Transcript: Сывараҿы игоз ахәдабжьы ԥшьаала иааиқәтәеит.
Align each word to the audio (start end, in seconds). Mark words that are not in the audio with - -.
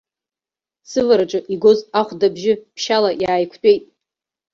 Сывараҿы 0.89 1.39
игоз 1.53 1.79
ахәдабжьы 1.99 2.53
ԥшьаала 2.75 3.11
иааиқәтәеит. 3.21 3.83